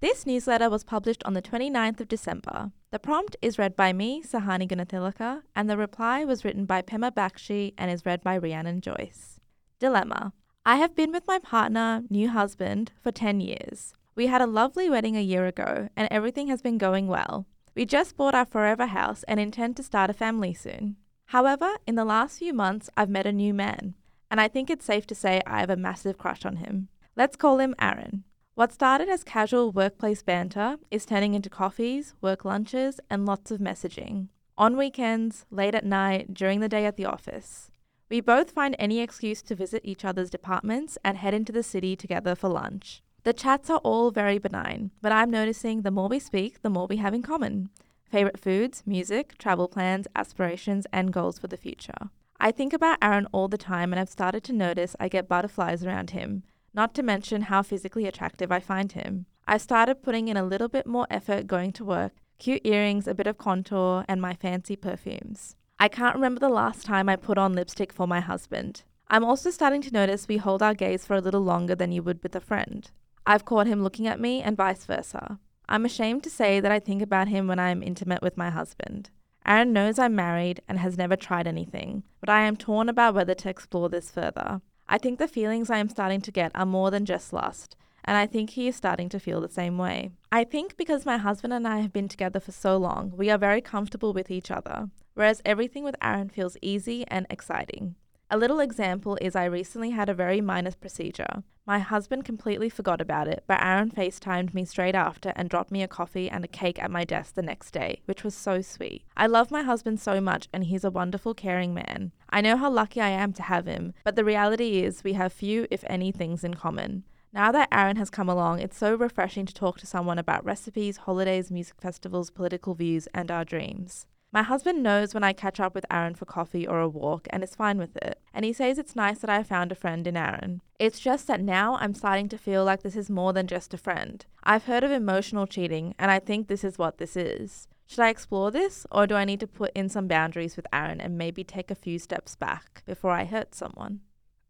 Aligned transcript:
This 0.00 0.26
newsletter 0.26 0.68
was 0.68 0.84
published 0.84 1.24
on 1.24 1.32
the 1.32 1.40
29th 1.40 2.00
of 2.00 2.08
December. 2.08 2.70
The 2.90 2.98
prompt 2.98 3.34
is 3.40 3.58
read 3.58 3.74
by 3.74 3.94
me, 3.94 4.22
Sahani 4.22 4.68
Gunathilaka, 4.68 5.40
and 5.54 5.70
the 5.70 5.78
reply 5.78 6.22
was 6.22 6.44
written 6.44 6.66
by 6.66 6.82
Pema 6.82 7.10
Bakshi 7.10 7.72
and 7.78 7.90
is 7.90 8.04
read 8.04 8.22
by 8.22 8.36
Rhiannon 8.36 8.82
Joyce. 8.82 9.40
Dilemma 9.78 10.34
I 10.66 10.76
have 10.76 10.94
been 10.94 11.12
with 11.12 11.26
my 11.26 11.38
partner, 11.38 12.02
new 12.10 12.28
husband, 12.28 12.92
for 13.00 13.10
10 13.10 13.40
years. 13.40 13.94
We 14.14 14.26
had 14.26 14.42
a 14.42 14.46
lovely 14.46 14.90
wedding 14.90 15.16
a 15.16 15.22
year 15.22 15.46
ago, 15.46 15.88
and 15.96 16.08
everything 16.10 16.48
has 16.48 16.60
been 16.60 16.76
going 16.76 17.06
well. 17.06 17.46
We 17.74 17.86
just 17.86 18.18
bought 18.18 18.34
our 18.34 18.44
forever 18.44 18.88
house 18.88 19.22
and 19.22 19.40
intend 19.40 19.78
to 19.78 19.82
start 19.82 20.10
a 20.10 20.14
family 20.14 20.52
soon. 20.52 20.96
However, 21.26 21.76
in 21.86 21.94
the 21.94 22.04
last 22.04 22.40
few 22.40 22.52
months, 22.52 22.90
I've 22.98 23.08
met 23.08 23.26
a 23.26 23.32
new 23.32 23.54
man, 23.54 23.94
and 24.30 24.42
I 24.42 24.48
think 24.48 24.68
it's 24.68 24.84
safe 24.84 25.06
to 25.06 25.14
say 25.14 25.40
I 25.46 25.60
have 25.60 25.70
a 25.70 25.76
massive 25.76 26.18
crush 26.18 26.44
on 26.44 26.56
him. 26.56 26.88
Let's 27.16 27.36
call 27.36 27.60
him 27.60 27.74
Aaron. 27.80 28.24
What 28.56 28.72
started 28.72 29.10
as 29.10 29.22
casual 29.22 29.70
workplace 29.70 30.22
banter 30.22 30.78
is 30.90 31.04
turning 31.04 31.34
into 31.34 31.50
coffees, 31.50 32.14
work 32.22 32.42
lunches, 32.42 32.98
and 33.10 33.26
lots 33.26 33.50
of 33.50 33.60
messaging. 33.60 34.28
On 34.56 34.78
weekends, 34.78 35.44
late 35.50 35.74
at 35.74 35.84
night, 35.84 36.32
during 36.32 36.60
the 36.60 36.68
day 36.68 36.86
at 36.86 36.96
the 36.96 37.04
office. 37.04 37.70
We 38.08 38.22
both 38.22 38.52
find 38.52 38.74
any 38.78 39.00
excuse 39.00 39.42
to 39.42 39.54
visit 39.54 39.82
each 39.84 40.06
other's 40.06 40.30
departments 40.30 40.96
and 41.04 41.18
head 41.18 41.34
into 41.34 41.52
the 41.52 41.62
city 41.62 41.96
together 41.96 42.34
for 42.34 42.48
lunch. 42.48 43.02
The 43.24 43.34
chats 43.34 43.68
are 43.68 43.80
all 43.84 44.10
very 44.10 44.38
benign, 44.38 44.90
but 45.02 45.12
I'm 45.12 45.28
noticing 45.28 45.82
the 45.82 45.90
more 45.90 46.08
we 46.08 46.18
speak, 46.18 46.62
the 46.62 46.70
more 46.70 46.86
we 46.86 46.96
have 46.96 47.12
in 47.12 47.20
common. 47.20 47.68
Favorite 48.10 48.40
foods, 48.40 48.82
music, 48.86 49.36
travel 49.36 49.68
plans, 49.68 50.06
aspirations, 50.16 50.86
and 50.94 51.12
goals 51.12 51.38
for 51.38 51.48
the 51.48 51.58
future. 51.58 52.08
I 52.40 52.52
think 52.52 52.72
about 52.72 52.96
Aaron 53.02 53.26
all 53.32 53.48
the 53.48 53.58
time 53.58 53.92
and 53.92 54.00
I've 54.00 54.08
started 54.08 54.42
to 54.44 54.54
notice 54.54 54.96
I 54.98 55.08
get 55.08 55.28
butterflies 55.28 55.84
around 55.84 56.12
him 56.12 56.44
not 56.76 56.94
to 56.94 57.02
mention 57.02 57.42
how 57.42 57.62
physically 57.62 58.06
attractive 58.06 58.52
I 58.52 58.60
find 58.60 58.92
him. 58.92 59.26
I 59.48 59.56
started 59.56 60.02
putting 60.02 60.28
in 60.28 60.36
a 60.36 60.44
little 60.44 60.68
bit 60.68 60.86
more 60.86 61.06
effort 61.10 61.46
going 61.46 61.72
to 61.72 61.84
work, 61.84 62.12
cute 62.38 62.60
earrings, 62.64 63.08
a 63.08 63.14
bit 63.14 63.26
of 63.26 63.38
contour, 63.38 64.04
and 64.06 64.20
my 64.20 64.34
fancy 64.34 64.76
perfumes. 64.76 65.56
I 65.80 65.88
can't 65.88 66.14
remember 66.14 66.40
the 66.40 66.48
last 66.48 66.84
time 66.84 67.08
I 67.08 67.16
put 67.16 67.38
on 67.38 67.54
lipstick 67.54 67.92
for 67.92 68.06
my 68.06 68.20
husband. 68.20 68.82
I'm 69.08 69.24
also 69.24 69.50
starting 69.50 69.82
to 69.82 69.92
notice 69.92 70.28
we 70.28 70.36
hold 70.36 70.62
our 70.62 70.74
gaze 70.74 71.06
for 71.06 71.14
a 71.14 71.20
little 71.20 71.40
longer 71.40 71.74
than 71.74 71.92
you 71.92 72.02
would 72.02 72.22
with 72.22 72.34
a 72.36 72.40
friend. 72.40 72.90
I've 73.26 73.44
caught 73.44 73.66
him 73.66 73.82
looking 73.82 74.06
at 74.06 74.20
me 74.20 74.42
and 74.42 74.56
vice 74.56 74.84
versa. 74.84 75.38
I'm 75.68 75.84
ashamed 75.84 76.22
to 76.24 76.30
say 76.30 76.60
that 76.60 76.72
I 76.72 76.78
think 76.78 77.02
about 77.02 77.28
him 77.28 77.46
when 77.46 77.58
I 77.58 77.70
am 77.70 77.82
intimate 77.82 78.22
with 78.22 78.36
my 78.36 78.50
husband. 78.50 79.10
Aaron 79.44 79.72
knows 79.72 79.98
I'm 79.98 80.14
married 80.14 80.60
and 80.68 80.78
has 80.78 80.98
never 80.98 81.14
tried 81.14 81.46
anything, 81.46 82.02
but 82.20 82.28
I 82.28 82.42
am 82.42 82.56
torn 82.56 82.88
about 82.88 83.14
whether 83.14 83.34
to 83.34 83.48
explore 83.48 83.88
this 83.88 84.10
further. 84.10 84.60
I 84.88 84.98
think 84.98 85.18
the 85.18 85.26
feelings 85.26 85.68
I 85.68 85.78
am 85.78 85.88
starting 85.88 86.20
to 86.20 86.30
get 86.30 86.52
are 86.54 86.64
more 86.64 86.90
than 86.92 87.04
just 87.04 87.32
lust, 87.32 87.76
and 88.04 88.16
I 88.16 88.26
think 88.26 88.50
he 88.50 88.68
is 88.68 88.76
starting 88.76 89.08
to 89.08 89.18
feel 89.18 89.40
the 89.40 89.48
same 89.48 89.78
way. 89.78 90.10
I 90.30 90.44
think 90.44 90.76
because 90.76 91.04
my 91.04 91.16
husband 91.16 91.52
and 91.52 91.66
I 91.66 91.78
have 91.78 91.92
been 91.92 92.08
together 92.08 92.38
for 92.38 92.52
so 92.52 92.76
long, 92.76 93.12
we 93.16 93.28
are 93.28 93.38
very 93.38 93.60
comfortable 93.60 94.12
with 94.12 94.30
each 94.30 94.50
other, 94.50 94.90
whereas 95.14 95.42
everything 95.44 95.82
with 95.82 95.96
Aaron 96.00 96.28
feels 96.28 96.56
easy 96.62 97.04
and 97.08 97.26
exciting. 97.28 97.96
A 98.30 98.38
little 98.38 98.60
example 98.60 99.18
is 99.20 99.34
I 99.34 99.44
recently 99.46 99.90
had 99.90 100.08
a 100.08 100.14
very 100.14 100.40
minor 100.40 100.72
procedure. 100.72 101.42
My 101.68 101.80
husband 101.80 102.24
completely 102.24 102.68
forgot 102.68 103.00
about 103.00 103.26
it, 103.26 103.42
but 103.48 103.60
Aaron 103.60 103.90
FaceTimed 103.90 104.54
me 104.54 104.64
straight 104.64 104.94
after 104.94 105.32
and 105.34 105.48
dropped 105.48 105.72
me 105.72 105.82
a 105.82 105.88
coffee 105.88 106.30
and 106.30 106.44
a 106.44 106.48
cake 106.48 106.80
at 106.80 106.92
my 106.92 107.02
desk 107.02 107.34
the 107.34 107.42
next 107.42 107.72
day, 107.72 108.02
which 108.04 108.22
was 108.22 108.36
so 108.36 108.60
sweet. 108.60 109.02
I 109.16 109.26
love 109.26 109.50
my 109.50 109.62
husband 109.62 109.98
so 109.98 110.20
much 110.20 110.48
and 110.52 110.62
he's 110.62 110.84
a 110.84 110.92
wonderful, 110.92 111.34
caring 111.34 111.74
man. 111.74 112.12
I 112.30 112.40
know 112.40 112.56
how 112.56 112.70
lucky 112.70 113.00
I 113.00 113.08
am 113.08 113.32
to 113.32 113.42
have 113.42 113.66
him, 113.66 113.94
but 114.04 114.14
the 114.14 114.24
reality 114.24 114.84
is 114.84 115.02
we 115.02 115.14
have 115.14 115.32
few, 115.32 115.66
if 115.68 115.82
any, 115.88 116.12
things 116.12 116.44
in 116.44 116.54
common. 116.54 117.02
Now 117.32 117.50
that 117.50 117.68
Aaron 117.72 117.96
has 117.96 118.10
come 118.10 118.28
along, 118.28 118.60
it's 118.60 118.78
so 118.78 118.94
refreshing 118.94 119.44
to 119.46 119.52
talk 119.52 119.78
to 119.80 119.86
someone 119.88 120.20
about 120.20 120.44
recipes, 120.44 120.98
holidays, 120.98 121.50
music 121.50 121.80
festivals, 121.80 122.30
political 122.30 122.74
views, 122.74 123.08
and 123.12 123.28
our 123.28 123.44
dreams. 123.44 124.06
My 124.36 124.42
husband 124.42 124.82
knows 124.82 125.14
when 125.14 125.24
I 125.24 125.32
catch 125.32 125.60
up 125.60 125.74
with 125.74 125.86
Aaron 125.90 126.14
for 126.14 126.26
coffee 126.26 126.68
or 126.68 126.78
a 126.78 126.90
walk 126.90 127.26
and 127.30 127.42
is 127.42 127.54
fine 127.54 127.78
with 127.78 127.96
it, 127.96 128.20
and 128.34 128.44
he 128.44 128.52
says 128.52 128.76
it's 128.76 128.94
nice 128.94 129.20
that 129.20 129.30
I 129.30 129.42
found 129.42 129.72
a 129.72 129.74
friend 129.74 130.06
in 130.06 130.14
Aaron. 130.14 130.60
It's 130.78 131.00
just 131.00 131.26
that 131.28 131.40
now 131.40 131.78
I'm 131.80 131.94
starting 131.94 132.28
to 132.28 132.36
feel 132.36 132.62
like 132.62 132.82
this 132.82 132.96
is 132.96 133.08
more 133.08 133.32
than 133.32 133.46
just 133.46 133.72
a 133.72 133.78
friend. 133.78 134.26
I've 134.44 134.66
heard 134.66 134.84
of 134.84 134.90
emotional 134.90 135.46
cheating, 135.46 135.94
and 135.98 136.10
I 136.10 136.18
think 136.18 136.48
this 136.48 136.64
is 136.64 136.76
what 136.76 136.98
this 136.98 137.16
is. 137.16 137.66
Should 137.86 138.00
I 138.00 138.10
explore 138.10 138.50
this, 138.50 138.86
or 138.92 139.06
do 139.06 139.14
I 139.14 139.24
need 139.24 139.40
to 139.40 139.46
put 139.46 139.72
in 139.74 139.88
some 139.88 140.06
boundaries 140.06 140.54
with 140.54 140.66
Aaron 140.70 141.00
and 141.00 141.16
maybe 141.16 141.42
take 141.42 141.70
a 141.70 141.74
few 141.74 141.98
steps 141.98 142.36
back 142.36 142.82
before 142.84 143.12
I 143.12 143.24
hurt 143.24 143.54
someone? 143.54 144.00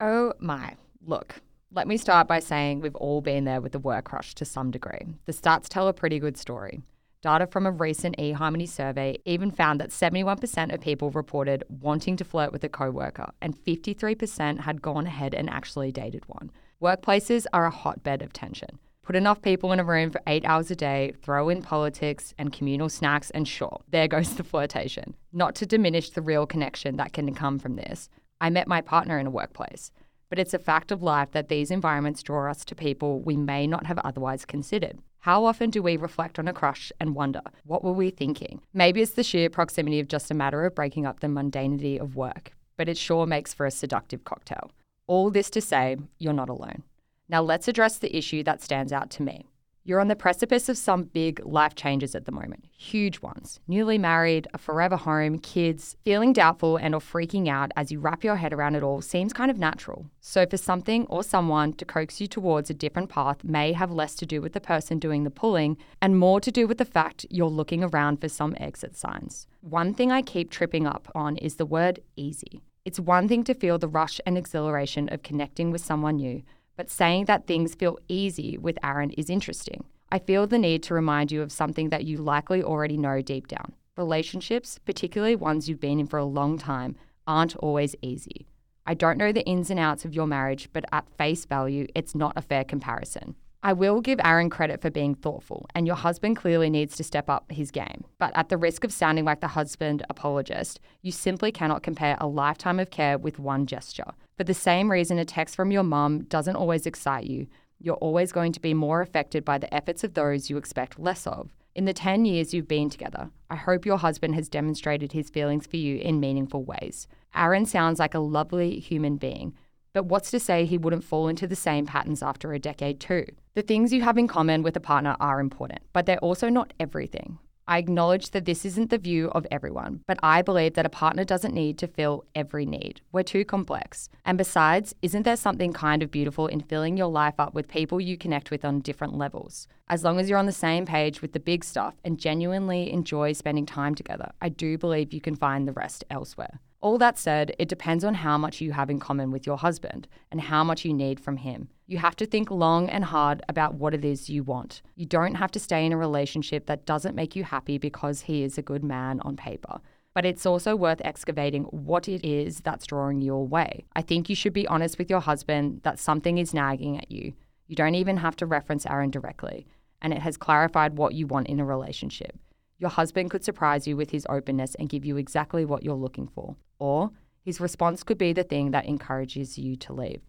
Oh 0.00 0.32
my. 0.38 0.76
Look, 1.04 1.42
let 1.70 1.86
me 1.86 1.98
start 1.98 2.26
by 2.26 2.38
saying 2.38 2.80
we've 2.80 2.96
all 2.96 3.20
been 3.20 3.44
there 3.44 3.60
with 3.60 3.72
the 3.72 3.78
work 3.78 4.06
crush 4.06 4.34
to 4.36 4.46
some 4.46 4.70
degree. 4.70 5.08
The 5.26 5.32
stats 5.32 5.68
tell 5.68 5.88
a 5.88 5.92
pretty 5.92 6.18
good 6.18 6.38
story. 6.38 6.80
Data 7.24 7.46
from 7.46 7.64
a 7.64 7.70
recent 7.70 8.18
eHarmony 8.18 8.68
survey 8.68 9.16
even 9.24 9.50
found 9.50 9.80
that 9.80 9.88
71% 9.88 10.74
of 10.74 10.80
people 10.82 11.10
reported 11.10 11.64
wanting 11.70 12.18
to 12.18 12.24
flirt 12.24 12.52
with 12.52 12.62
a 12.64 12.68
coworker, 12.68 13.32
and 13.40 13.56
53% 13.56 14.60
had 14.60 14.82
gone 14.82 15.06
ahead 15.06 15.32
and 15.32 15.48
actually 15.48 15.90
dated 15.90 16.22
one. 16.26 16.50
Workplaces 16.82 17.46
are 17.54 17.64
a 17.64 17.70
hotbed 17.70 18.20
of 18.20 18.34
tension. 18.34 18.78
Put 19.02 19.16
enough 19.16 19.40
people 19.40 19.72
in 19.72 19.80
a 19.80 19.84
room 19.84 20.10
for 20.10 20.20
eight 20.26 20.44
hours 20.44 20.70
a 20.70 20.76
day, 20.76 21.14
throw 21.22 21.48
in 21.48 21.62
politics 21.62 22.34
and 22.36 22.52
communal 22.52 22.90
snacks, 22.90 23.30
and 23.30 23.48
sure, 23.48 23.80
there 23.88 24.06
goes 24.06 24.34
the 24.34 24.44
flirtation. 24.44 25.14
Not 25.32 25.54
to 25.54 25.64
diminish 25.64 26.10
the 26.10 26.20
real 26.20 26.44
connection 26.44 26.98
that 26.98 27.14
can 27.14 27.34
come 27.34 27.58
from 27.58 27.76
this. 27.76 28.10
I 28.42 28.50
met 28.50 28.68
my 28.68 28.82
partner 28.82 29.18
in 29.18 29.26
a 29.26 29.30
workplace, 29.30 29.92
but 30.28 30.38
it's 30.38 30.52
a 30.52 30.58
fact 30.58 30.92
of 30.92 31.02
life 31.02 31.30
that 31.30 31.48
these 31.48 31.70
environments 31.70 32.22
draw 32.22 32.50
us 32.50 32.66
to 32.66 32.74
people 32.74 33.20
we 33.20 33.38
may 33.38 33.66
not 33.66 33.86
have 33.86 33.98
otherwise 34.00 34.44
considered. 34.44 34.98
How 35.24 35.46
often 35.46 35.70
do 35.70 35.82
we 35.82 35.96
reflect 35.96 36.38
on 36.38 36.48
a 36.48 36.52
crush 36.52 36.92
and 37.00 37.14
wonder, 37.14 37.40
what 37.64 37.82
were 37.82 37.94
we 37.94 38.10
thinking? 38.10 38.60
Maybe 38.74 39.00
it's 39.00 39.12
the 39.12 39.22
sheer 39.22 39.48
proximity 39.48 39.98
of 39.98 40.06
just 40.06 40.30
a 40.30 40.34
matter 40.34 40.66
of 40.66 40.74
breaking 40.74 41.06
up 41.06 41.20
the 41.20 41.28
mundanity 41.28 41.98
of 41.98 42.14
work, 42.14 42.52
but 42.76 42.90
it 42.90 42.98
sure 42.98 43.24
makes 43.24 43.54
for 43.54 43.64
a 43.64 43.70
seductive 43.70 44.24
cocktail. 44.24 44.70
All 45.06 45.30
this 45.30 45.48
to 45.48 45.62
say, 45.62 45.96
you're 46.18 46.34
not 46.34 46.50
alone. 46.50 46.82
Now 47.26 47.40
let's 47.40 47.68
address 47.68 47.96
the 47.96 48.14
issue 48.14 48.42
that 48.42 48.60
stands 48.60 48.92
out 48.92 49.08
to 49.12 49.22
me 49.22 49.46
you're 49.84 50.00
on 50.00 50.08
the 50.08 50.16
precipice 50.16 50.70
of 50.70 50.78
some 50.78 51.04
big 51.04 51.44
life 51.44 51.74
changes 51.74 52.14
at 52.14 52.24
the 52.24 52.32
moment, 52.32 52.64
huge 52.76 53.20
ones. 53.20 53.60
Newly 53.68 53.98
married, 53.98 54.48
a 54.54 54.58
forever 54.58 54.96
home, 54.96 55.38
kids, 55.38 55.96
feeling 56.04 56.32
doubtful 56.32 56.78
and 56.78 56.94
or 56.94 57.00
freaking 57.00 57.48
out 57.48 57.70
as 57.76 57.92
you 57.92 58.00
wrap 58.00 58.24
your 58.24 58.36
head 58.36 58.54
around 58.54 58.74
it 58.74 58.82
all 58.82 59.02
seems 59.02 59.34
kind 59.34 59.50
of 59.50 59.58
natural. 59.58 60.06
So 60.20 60.46
for 60.46 60.56
something 60.56 61.06
or 61.06 61.22
someone 61.22 61.74
to 61.74 61.84
coax 61.84 62.20
you 62.20 62.26
towards 62.26 62.70
a 62.70 62.74
different 62.74 63.10
path 63.10 63.44
may 63.44 63.72
have 63.72 63.90
less 63.90 64.14
to 64.16 64.26
do 64.26 64.40
with 64.40 64.54
the 64.54 64.60
person 64.60 64.98
doing 64.98 65.24
the 65.24 65.30
pulling 65.30 65.76
and 66.00 66.18
more 66.18 66.40
to 66.40 66.50
do 66.50 66.66
with 66.66 66.78
the 66.78 66.84
fact 66.86 67.26
you're 67.28 67.48
looking 67.48 67.84
around 67.84 68.22
for 68.22 68.28
some 68.28 68.56
exit 68.58 68.96
signs. 68.96 69.46
One 69.60 69.92
thing 69.92 70.10
I 70.10 70.22
keep 70.22 70.50
tripping 70.50 70.86
up 70.86 71.10
on 71.14 71.36
is 71.36 71.56
the 71.56 71.66
word 71.66 72.00
easy. 72.16 72.62
It's 72.86 73.00
one 73.00 73.28
thing 73.28 73.44
to 73.44 73.54
feel 73.54 73.78
the 73.78 73.88
rush 73.88 74.20
and 74.26 74.36
exhilaration 74.36 75.08
of 75.10 75.22
connecting 75.22 75.70
with 75.70 75.82
someone 75.82 76.16
new, 76.16 76.42
but 76.76 76.90
saying 76.90 77.26
that 77.26 77.46
things 77.46 77.74
feel 77.74 77.98
easy 78.08 78.58
with 78.58 78.78
Aaron 78.82 79.10
is 79.10 79.30
interesting. 79.30 79.84
I 80.10 80.18
feel 80.18 80.46
the 80.46 80.58
need 80.58 80.82
to 80.84 80.94
remind 80.94 81.32
you 81.32 81.42
of 81.42 81.52
something 81.52 81.88
that 81.88 82.04
you 82.04 82.18
likely 82.18 82.62
already 82.62 82.96
know 82.96 83.20
deep 83.20 83.48
down. 83.48 83.72
Relationships, 83.96 84.78
particularly 84.84 85.36
ones 85.36 85.68
you've 85.68 85.80
been 85.80 86.00
in 86.00 86.06
for 86.06 86.18
a 86.18 86.24
long 86.24 86.58
time, 86.58 86.96
aren't 87.26 87.56
always 87.56 87.94
easy. 88.02 88.46
I 88.86 88.94
don't 88.94 89.18
know 89.18 89.32
the 89.32 89.44
ins 89.44 89.70
and 89.70 89.80
outs 89.80 90.04
of 90.04 90.14
your 90.14 90.26
marriage, 90.26 90.68
but 90.72 90.84
at 90.92 91.08
face 91.16 91.46
value, 91.46 91.86
it's 91.94 92.14
not 92.14 92.34
a 92.36 92.42
fair 92.42 92.64
comparison. 92.64 93.34
I 93.62 93.72
will 93.72 94.02
give 94.02 94.20
Aaron 94.22 94.50
credit 94.50 94.82
for 94.82 94.90
being 94.90 95.14
thoughtful, 95.14 95.66
and 95.74 95.86
your 95.86 95.96
husband 95.96 96.36
clearly 96.36 96.68
needs 96.68 96.96
to 96.96 97.02
step 97.02 97.30
up 97.30 97.50
his 97.50 97.70
game. 97.70 98.04
But 98.18 98.32
at 98.34 98.50
the 98.50 98.58
risk 98.58 98.84
of 98.84 98.92
sounding 98.92 99.24
like 99.24 99.40
the 99.40 99.48
husband 99.48 100.04
apologist, 100.10 100.80
you 101.00 101.10
simply 101.10 101.50
cannot 101.50 101.82
compare 101.82 102.18
a 102.20 102.26
lifetime 102.26 102.78
of 102.78 102.90
care 102.90 103.16
with 103.16 103.38
one 103.38 103.64
gesture. 103.64 104.12
For 104.36 104.44
the 104.44 104.54
same 104.54 104.90
reason 104.90 105.18
a 105.18 105.24
text 105.24 105.54
from 105.54 105.70
your 105.70 105.84
mum 105.84 106.24
doesn't 106.24 106.56
always 106.56 106.86
excite 106.86 107.24
you, 107.24 107.46
you're 107.78 107.94
always 107.96 108.32
going 108.32 108.52
to 108.52 108.60
be 108.60 108.74
more 108.74 109.00
affected 109.00 109.44
by 109.44 109.58
the 109.58 109.72
efforts 109.72 110.02
of 110.02 110.14
those 110.14 110.50
you 110.50 110.56
expect 110.56 110.98
less 110.98 111.24
of. 111.26 111.52
In 111.76 111.84
the 111.84 111.92
10 111.92 112.24
years 112.24 112.52
you've 112.52 112.66
been 112.66 112.90
together, 112.90 113.30
I 113.48 113.56
hope 113.56 113.86
your 113.86 113.98
husband 113.98 114.34
has 114.34 114.48
demonstrated 114.48 115.12
his 115.12 115.30
feelings 115.30 115.66
for 115.66 115.76
you 115.76 115.98
in 115.98 116.18
meaningful 116.18 116.64
ways. 116.64 117.06
Aaron 117.34 117.64
sounds 117.64 118.00
like 118.00 118.14
a 118.14 118.20
lovely 118.20 118.80
human 118.80 119.18
being, 119.18 119.54
but 119.92 120.06
what's 120.06 120.32
to 120.32 120.40
say 120.40 120.64
he 120.64 120.78
wouldn't 120.78 121.04
fall 121.04 121.28
into 121.28 121.46
the 121.46 121.54
same 121.54 121.86
patterns 121.86 122.22
after 122.22 122.52
a 122.52 122.58
decade 122.58 122.98
too? 122.98 123.26
The 123.54 123.62
things 123.62 123.92
you 123.92 124.02
have 124.02 124.18
in 124.18 124.26
common 124.26 124.64
with 124.64 124.76
a 124.76 124.80
partner 124.80 125.16
are 125.20 125.38
important, 125.38 125.82
but 125.92 126.06
they're 126.06 126.18
also 126.18 126.48
not 126.48 126.72
everything. 126.80 127.38
I 127.66 127.78
acknowledge 127.78 128.30
that 128.32 128.44
this 128.44 128.66
isn't 128.66 128.90
the 128.90 128.98
view 128.98 129.28
of 129.30 129.46
everyone, 129.50 130.02
but 130.06 130.18
I 130.22 130.42
believe 130.42 130.74
that 130.74 130.84
a 130.84 130.90
partner 130.90 131.24
doesn't 131.24 131.54
need 131.54 131.78
to 131.78 131.86
fill 131.86 132.24
every 132.34 132.66
need. 132.66 133.00
We're 133.10 133.22
too 133.22 133.44
complex. 133.44 134.10
And 134.26 134.36
besides, 134.36 134.94
isn't 135.00 135.22
there 135.22 135.36
something 135.36 135.72
kind 135.72 136.02
of 136.02 136.10
beautiful 136.10 136.46
in 136.46 136.60
filling 136.60 136.98
your 136.98 137.08
life 137.08 137.34
up 137.38 137.54
with 137.54 137.68
people 137.68 138.02
you 138.02 138.18
connect 138.18 138.50
with 138.50 138.66
on 138.66 138.80
different 138.80 139.16
levels? 139.16 139.66
As 139.88 140.04
long 140.04 140.20
as 140.20 140.28
you're 140.28 140.38
on 140.38 140.46
the 140.46 140.52
same 140.52 140.84
page 140.84 141.22
with 141.22 141.32
the 141.32 141.40
big 141.40 141.64
stuff 141.64 141.94
and 142.04 142.18
genuinely 142.18 142.92
enjoy 142.92 143.32
spending 143.32 143.64
time 143.64 143.94
together, 143.94 144.32
I 144.42 144.50
do 144.50 144.76
believe 144.76 145.14
you 145.14 145.22
can 145.22 145.34
find 145.34 145.66
the 145.66 145.72
rest 145.72 146.04
elsewhere. 146.10 146.60
All 146.84 146.98
that 146.98 147.16
said, 147.16 147.56
it 147.58 147.70
depends 147.70 148.04
on 148.04 148.12
how 148.12 148.36
much 148.36 148.60
you 148.60 148.72
have 148.72 148.90
in 148.90 149.00
common 149.00 149.30
with 149.30 149.46
your 149.46 149.56
husband 149.56 150.06
and 150.30 150.38
how 150.38 150.62
much 150.62 150.84
you 150.84 150.92
need 150.92 151.18
from 151.18 151.38
him. 151.38 151.70
You 151.86 151.96
have 151.96 152.14
to 152.16 152.26
think 152.26 152.50
long 152.50 152.90
and 152.90 153.06
hard 153.06 153.40
about 153.48 153.76
what 153.76 153.94
it 153.94 154.04
is 154.04 154.28
you 154.28 154.42
want. 154.42 154.82
You 154.94 155.06
don't 155.06 155.36
have 155.36 155.50
to 155.52 155.58
stay 155.58 155.86
in 155.86 155.94
a 155.94 155.96
relationship 155.96 156.66
that 156.66 156.84
doesn't 156.84 157.14
make 157.14 157.34
you 157.34 157.42
happy 157.42 157.78
because 157.78 158.20
he 158.20 158.42
is 158.42 158.58
a 158.58 158.62
good 158.62 158.84
man 158.84 159.20
on 159.20 159.34
paper 159.34 159.80
but 160.14 160.24
it's 160.24 160.46
also 160.46 160.76
worth 160.76 161.00
excavating 161.04 161.64
what 161.64 162.08
it 162.08 162.24
is 162.24 162.60
that's 162.60 162.86
drawing 162.86 163.20
you 163.20 163.34
away. 163.34 163.84
I 163.96 164.02
think 164.02 164.28
you 164.28 164.36
should 164.36 164.52
be 164.52 164.68
honest 164.68 164.96
with 164.96 165.10
your 165.10 165.18
husband 165.18 165.80
that 165.82 165.98
something 165.98 166.38
is 166.38 166.54
nagging 166.54 166.96
at 166.96 167.10
you. 167.10 167.32
You 167.66 167.74
don't 167.74 167.96
even 167.96 168.18
have 168.18 168.36
to 168.36 168.46
reference 168.46 168.86
Aaron 168.86 169.10
directly, 169.10 169.66
and 170.00 170.12
it 170.12 170.20
has 170.20 170.36
clarified 170.36 170.96
what 170.96 171.14
you 171.14 171.26
want 171.26 171.48
in 171.48 171.58
a 171.58 171.64
relationship. 171.64 172.38
Your 172.78 172.90
husband 172.90 173.30
could 173.30 173.44
surprise 173.44 173.86
you 173.86 173.96
with 173.96 174.10
his 174.10 174.26
openness 174.28 174.74
and 174.76 174.88
give 174.88 175.04
you 175.04 175.16
exactly 175.16 175.64
what 175.64 175.82
you're 175.82 175.94
looking 175.94 176.28
for, 176.28 176.56
or 176.78 177.10
his 177.44 177.60
response 177.60 178.02
could 178.02 178.18
be 178.18 178.32
the 178.32 178.42
thing 178.42 178.72
that 178.72 178.86
encourages 178.86 179.58
you 179.58 179.76
to 179.76 179.92
leave. 179.92 180.20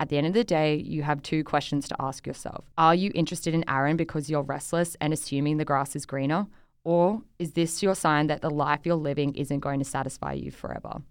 At 0.00 0.08
the 0.08 0.16
end 0.16 0.28
of 0.28 0.32
the 0.32 0.44
day, 0.44 0.76
you 0.76 1.02
have 1.02 1.22
two 1.22 1.42
questions 1.42 1.88
to 1.88 1.96
ask 1.98 2.26
yourself. 2.26 2.64
Are 2.78 2.94
you 2.94 3.10
interested 3.14 3.52
in 3.52 3.68
Aaron 3.68 3.96
because 3.96 4.30
you're 4.30 4.42
restless 4.42 4.96
and 5.00 5.12
assuming 5.12 5.56
the 5.56 5.64
grass 5.64 5.96
is 5.96 6.06
greener? 6.06 6.46
Or 6.84 7.22
is 7.40 7.52
this 7.52 7.82
your 7.82 7.96
sign 7.96 8.28
that 8.28 8.40
the 8.40 8.50
life 8.50 8.80
you're 8.84 8.94
living 8.94 9.34
isn't 9.34 9.58
going 9.58 9.80
to 9.80 9.84
satisfy 9.84 10.34
you 10.34 10.52
forever? 10.52 11.02